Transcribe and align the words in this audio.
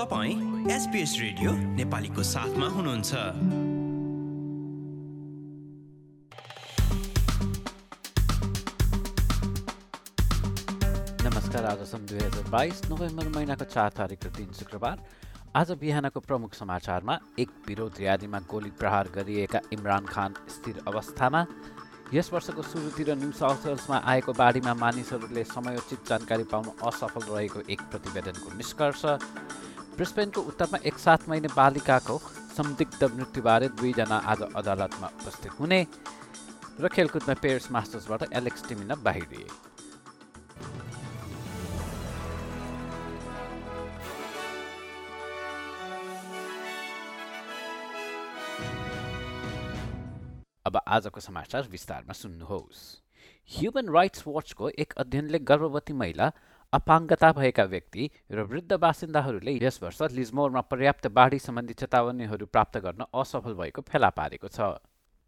तपाईँ 0.00 0.70
SBS 0.72 1.14
radio 1.20 1.50
नेपालीको 1.76 2.22
साथमा 2.24 2.66
हुनुहुन्छ। 2.66 3.12
नमस्कार 11.24 11.64
दुई 11.92 12.18
हजार 12.18 12.48
बाइस 12.48 12.80
नोभेम्बर 12.88 13.28
महिनाको 13.28 13.64
चार 13.66 13.90
तारिकको 13.98 14.28
दिन 14.38 14.52
शुक्रबार। 14.60 15.04
आज 15.56 15.72
बिहानको 15.76 16.20
प्रमुख 16.20 16.54
समाचारमा 16.54 17.18
एक 17.38 17.50
विरोध 17.68 18.00
र्यालीमा 18.00 18.40
गोली 18.48 18.70
प्रहार 18.80 19.12
गरिएका 19.14 19.60
इमरान 19.72 20.04
खान 20.06 20.34
स्थिर 20.48 20.80
अवस्थामा। 20.88 21.46
यस 22.14 22.32
वर्षको 22.32 22.62
सुरुतिर 22.62 23.14
न्यू 23.14 23.32
साउथ 23.36 23.66
वेल्समा 23.66 23.96
आएको 24.02 24.32
बाढीमा 24.32 24.74
मानिसहरूले 24.74 25.44
समयोचित 25.46 26.08
जानकारी 26.08 26.44
पाउन 26.50 26.72
असफल 26.88 27.22
रहेको 27.28 27.60
एक 27.68 27.80
प्रतिवेदनको 27.90 28.56
निष्कर्ष। 28.56 29.04
ब्रिस्बेनको 30.00 30.40
उत्तरमा 30.48 30.78
एक 30.88 30.98
सात 30.98 31.28
महिने 31.28 31.48
बालिकाको 31.52 32.16
संदिग्ध 32.56 33.04
मृत्युबारे 33.16 33.66
दुईजना 33.76 34.16
आज 34.32 34.42
अदालतमा 34.56 35.08
उपस्थित 35.20 35.52
हुने 35.60 35.80
र 36.80 36.88
खेलकुदमा 36.88 37.34
पेरिस 37.42 37.70
मास्टर्सबाट 37.72 38.32
एलेक्स 38.32 38.64
टिमिना 38.68 38.94
बाहिरिए 39.04 39.44
अब 50.64 50.80
आजको 50.96 51.20
समाचार 51.20 51.68
विस्तारमा 51.70 52.12
सुन्नुहोस्। 52.16 52.80
ह्युमन 53.50 53.92
राइट्स 53.92 54.24
वाचको 54.26 54.68
एक 54.80 54.92
अध्ययनले 54.96 55.38
गर्भवती 55.44 55.92
महिला 55.92 56.32
अपाङ्गता 56.72 57.30
भएका 57.32 57.62
व्यक्ति 57.64 58.10
र 58.30 58.42
वृद्ध 58.42 58.72
बासिन्दाहरूले 58.72 59.52
यस 59.54 59.82
वर्ष 59.82 60.02
लिजमोरमा 60.12 60.60
पर्याप्त 60.70 61.06
बाढी 61.10 61.38
सम्बन्धी 61.38 61.74
चेतावनीहरू 61.74 62.46
प्राप्त 62.46 62.78
गर्न 62.78 63.04
असफल 63.14 63.54
भएको 63.54 63.82
फेला 63.82 64.10
पारेको 64.10 64.48
छ। 64.48 64.78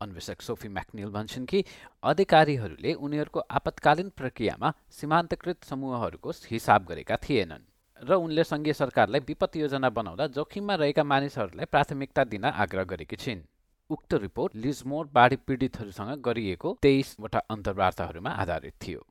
अन्वेषक 0.00 0.40
सोफी 0.40 0.68
म्याक्निल 0.68 1.10
भन्छन् 1.10 1.46
कि 1.46 1.64
अधिकारीहरूले 2.02 2.92
उनीहरूको 2.94 3.40
आपतकालीन 3.50 4.08
प्रक्रियामा 4.16 4.72
सीमान्तकृत 4.90 5.64
समूहहरूको 5.64 6.30
हिसाब 6.50 6.86
गरेका 6.86 7.16
थिएनन् 7.26 7.66
र 8.00 8.14
उनले 8.14 8.44
सङ्घीय 8.44 8.72
सरकारलाई 8.72 9.20
विपत्ति 9.26 9.62
योजना 9.62 9.90
बनाउँदा 9.90 10.26
जोखिममा 10.38 10.74
रहेका 10.74 11.04
मानिसहरूलाई 11.04 11.66
प्राथमिकता 11.66 12.24
दिन 12.24 12.44
आग्रह 12.46 12.84
गरेकी 12.86 13.16
छिन्। 13.16 13.46
उक्त 13.90 14.14
रिपोर्ट 14.22 14.56
लिजमोर 14.56 15.10
बाढी 15.12 15.36
पीडितहरूसँग 15.46 16.22
गरिएको 16.22 16.78
तेइसवटा 16.82 17.38
अन्तर्वार्ताहरूमा 17.50 18.30
आधारित 18.30 18.74
थियो। 18.78 19.06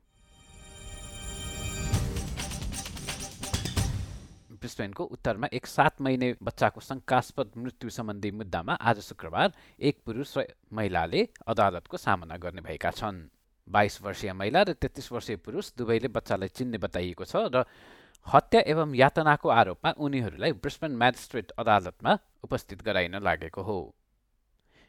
ब्रिस्बेनको 4.72 5.04
उत्तरमा 5.04 5.46
एक 5.52 5.66
सात 5.66 6.00
महिने 6.00 6.28
बच्चाको 6.40 6.80
शङ्कास्पद 6.80 7.48
मृत्यु 7.56 7.90
सम्बन्धी 7.92 8.30
मुद्दामा 8.32 8.74
आज 8.80 8.98
शुक्रबार 9.04 9.52
एक 9.78 9.96
पुरुष 10.00 10.36
र 10.38 10.44
महिलाले 10.72 11.28
अदालतको 11.44 11.96
सामना 11.98 12.36
गर्ने 12.40 12.64
भएका 12.64 12.90
छन्। 12.90 13.28
बाइस 13.68 14.00
वर्षीय 14.02 14.32
महिला 14.32 14.62
र 14.62 14.72
तेत्तिस 14.72 15.12
वर्षीय 15.12 15.36
पुरुष 15.44 15.76
दुवैले 15.76 16.08
बच्चालाई 16.08 16.48
चिन्ने 16.56 16.78
बताइएको 16.80 17.24
छ 17.24 17.52
र 17.52 17.68
हत्या 18.26 18.60
एवं 18.72 18.94
यातनाको 18.96 19.48
आरोपमा 19.50 19.90
उनीहरूलाई 20.00 20.52
ब्रिस्बेन 20.56 20.96
म्याजिस्ट्रेट 20.96 21.52
अदालतमा 21.60 22.12
उपस्थित 22.48 22.82
गराइन 22.82 23.20
लागेको 23.20 23.62
हो। 23.62 23.78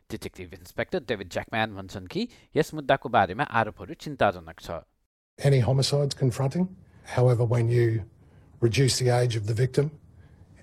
डिटेक्टिभ 0.10 0.54
इन्सपेक्टर 0.54 1.00
डेभिड 1.12 1.28
ज्याकम्यान 1.28 1.76
भन्छन् 1.76 2.08
कि 2.08 2.28
यस 2.56 2.74
मुद्दाको 2.74 3.10
बारेमा 3.10 3.44
आरोपहरू 3.52 3.94
चिन्ताजनक 4.00 4.60
छ। 4.60 4.80
Reduce 8.64 8.98
the 8.98 9.10
age 9.10 9.36
of 9.36 9.46
the 9.46 9.54
victim, 9.54 9.92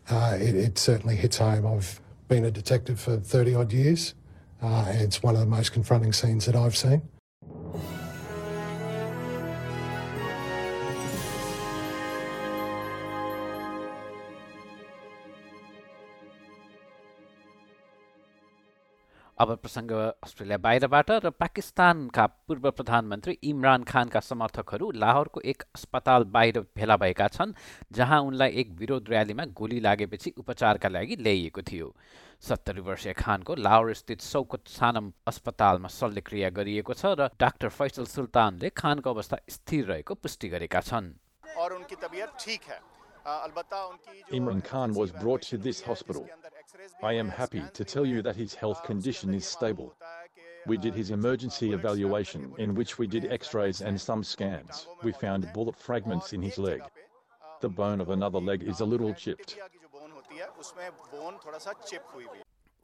uh, 0.09 0.35
it, 0.41 0.55
it 0.55 0.79
certainly 0.79 1.17
hits 1.17 1.37
home. 1.37 1.67
I've 1.67 2.01
been 2.29 2.47
a 2.47 2.51
detective 2.51 2.99
for 2.99 3.19
30 3.19 3.55
odd 3.55 3.73
years. 3.75 4.15
Uh, 4.63 4.87
and 4.89 5.03
it's 5.03 5.23
one 5.23 5.35
of 5.35 5.41
the 5.41 5.47
most 5.47 5.73
confronting 5.73 6.15
scenes 6.15 6.47
that 6.47 6.57
I've 6.57 6.75
seen. 6.75 7.03
अब 19.41 19.55
प्रसङ्ग 19.57 19.93
Australia 20.25 20.57
बाहिरबाट 20.65 21.11
र 21.25 21.31
पाकिस्तानका 21.33 22.25
पूर्व 22.49 22.71
प्रधानमन्त्री 22.79 23.33
इमरान 23.51 23.85
खानका 23.91 24.21
समर्थकहरू 24.21 24.91
लाहोरको 25.03 25.41
एक 25.53 25.63
अस्पताल 25.77 26.25
बाहिर 26.35 26.61
भेला 26.77 26.97
भएका 27.01 27.29
छन् 27.37 27.55
जहाँ 27.99 28.21
उनलाई 28.23 28.51
एक 28.63 28.75
विरोध 28.81 29.09
र्यालीमा 29.09 29.45
गोली 29.57 29.81
लागेपछि 29.81 30.33
उपचारका 30.45 30.89
लागि 30.89 31.17
ल्याइएको 31.25 31.63
थियो। 31.71 31.89
सत्तरी 32.49 32.81
वर्षीय 32.85 33.13
खानको 33.17 33.55
लाहोर 33.65 33.95
स्थित 34.03 34.21
सौकत 34.21 34.69
सानम 34.77 35.11
अस्पतालमा 35.33 35.89
शल्यक्रिया 35.97 36.51
गरिएको 36.61 36.93
छ 37.01 37.17
र 37.17 37.33
डाक्टर 37.41 37.69
फैसल 37.81 38.05
सुल्तानले 38.13 38.69
खानको 38.77 39.09
अवस्था 39.11 39.41
स्थिर 39.57 39.85
रहेको 39.87 40.15
पुष्टि 40.21 40.49
गरेका 40.53 40.81
छन्। 40.85 41.13
Imran 44.33 44.61
Khan 44.65 44.95
was 44.95 45.11
brought 45.13 45.43
to 45.43 45.57
this 45.59 45.81
hospital. 45.83 46.25
I 47.04 47.14
am 47.14 47.30
happy 47.30 47.64
to 47.74 47.84
tell 47.84 48.06
you 48.06 48.22
that 48.22 48.36
his 48.36 48.54
health 48.54 48.84
condition 48.84 49.34
is 49.34 49.46
stable. 49.46 49.94
We 50.66 50.78
did 50.78 50.96
his 50.96 51.12
emergency 51.12 51.74
evaluation, 51.74 52.54
in 52.58 52.74
which 52.76 52.98
we 52.98 53.08
did 53.08 53.32
x 53.32 53.54
rays 53.54 53.82
and 53.82 54.00
some 54.00 54.24
scans. 54.24 54.88
We 55.04 55.12
found 55.12 55.52
bullet 55.54 55.76
fragments 55.76 56.34
in 56.34 56.42
his 56.42 56.58
leg. 56.58 56.82
The 57.62 57.70
bone 57.70 58.02
of 58.02 58.10
another 58.10 58.40
leg 58.40 58.64
is 58.64 58.80
a 58.80 58.86
little 58.86 59.14
chipped. 59.14 59.58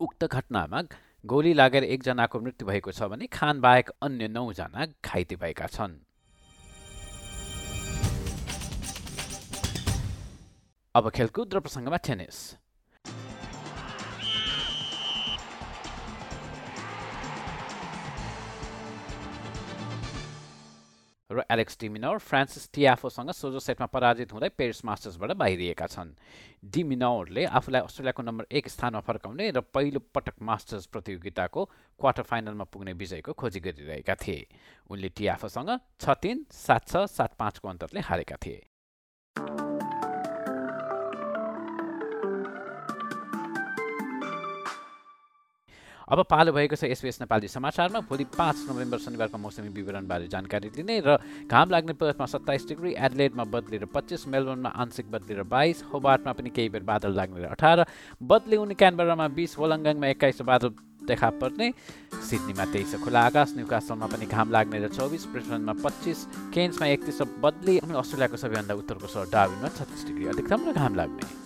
उक्त 0.01 0.23
घटनामा 0.25 0.81
गोली 1.31 1.53
लागेर 1.53 1.83
एकजनाको 1.95 2.39
मृत्यु 2.45 2.67
भएको 2.67 2.91
छ 2.91 3.09
भने 3.11 3.25
खान 3.37 3.59
बाहेक 3.61 3.89
अन्य 4.05 4.27
नौजना 4.37 4.85
घाइते 5.05 5.35
भएका 5.43 5.67
छन् 5.75 5.93
अब 10.95 11.09
खेलकुद 11.17 11.53
र 11.53 11.59
प्रसङ्गमा 11.65 11.97
टेनिस 12.07 12.37
र 21.30 21.42
एलेक्स 21.50 21.76
डिमिनोर 21.80 22.18
फ्रान्सिस 22.18 22.68
टियाफोसँग 22.74 23.30
सोझो 23.34 23.58
सेटमा 23.58 23.86
पराजित 23.90 24.32
हुँदै 24.32 24.48
पेरिस 24.54 24.84
मास्टर्सबाट 24.84 25.30
बाहिरिएका 25.34 25.86
छन्। 25.86 26.14
डिमिनोरले 26.70 27.44
आफूलाई 27.50 27.82
अस्ट्रेलियाको 27.82 28.22
नम्बर 28.22 28.46
एक 28.52 28.68
स्थानमा 28.70 29.00
फर्काउने 29.02 29.50
र 29.50 29.60
पहिलो 29.74 30.00
पटक 30.14 30.38
मास्टर्स 30.38 30.86
प्रतियोगिताको 30.86 31.64
क्वार्टर 32.00 32.22
फाइनलमा 32.22 32.64
पुग्ने 32.70 32.92
विजयको 32.94 33.32
खोजी 33.34 33.60
गरिरहेका 33.60 34.14
थिए। 34.22 34.46
उनले 34.86 35.08
टियाफोसँग 35.18 35.70
छ 35.98 36.14
तिन 36.22 36.46
सात 36.46 36.86
छ 36.86 37.04
सात 37.10 37.34
पाँचको 37.34 37.68
अन्तरले 37.68 38.00
हारेका 38.06 38.36
थिए। 38.38 38.62
अब 46.06 46.22
पालो 46.30 46.52
भएको 46.54 46.76
छ 46.78 46.86
एसपिएस 46.86 47.18
नेपाली 47.20 47.48
समाचारमा। 47.50 48.00
भोलि 48.06 48.24
पाँच 48.30 48.56
नोभेम्बर 48.70 48.98
शनिबारको 48.98 49.38
मौसमी 49.42 49.68
विवरणबारे 49.74 50.26
जानकारी 50.30 50.70
दिने 50.70 51.02
र 51.02 51.18
घाम 51.50 51.70
लाग्ने 51.70 51.92
पर्थमा 51.98 52.26
सत्ताइस 52.30 52.66
डिग्री 52.68 52.94
एडलेडमा 52.94 53.44
बदलेर 53.50 53.84
पच्चिस 53.90 54.26
मेलबोर्नमा 54.30 54.70
आंशिक 54.70 55.10
बदलेर 55.10 55.42
बाइस 55.50 55.82
होबार्टमा 55.90 56.32
पनि 56.32 56.50
केही 56.54 56.68
बेर 56.70 56.82
बादल 56.86 57.10
लाग्ने 57.10 57.42
र 57.42 57.50
अठार 57.58 57.86
बदली 58.22 58.56
उनी 58.56 58.74
क्यानबरामा 58.78 59.26
बिस 59.34 59.58
वलङ्गाङमा 59.58 60.06
एक्काइस 60.14 60.42
बादल 60.46 60.70
देखा 61.10 61.30
पर्ने। 61.42 61.70
सिडनीमा 62.22 62.64
तेइस 62.70 62.94
खुला 63.02 63.20
आकाश 63.26 63.58
न्युकासलमा 63.58 64.06
पनि 64.06 64.26
घाम 64.30 64.50
लाग्ने 64.54 64.78
र 64.78 64.88
चौबिस 64.94 65.26
ब्रिस्बनमा 65.34 65.74
पच्चिस 65.82 66.18
केन्समा 66.54 66.86
एकतिस 66.86 67.18
बदली 67.42 67.78
अनि 67.82 67.98
अस्ट्रेलियाको 67.98 68.36
सबैभन्दा 68.38 68.74
उत्तरको 68.78 69.06
सहर 69.10 69.26
डार्विनमा 69.34 69.68
छत्तिस 69.74 70.06
डिग्री 70.06 70.24
अधिकतम 70.30 70.70
र 70.70 70.72
घाम 70.72 70.94
लाग्ने। 70.94 71.45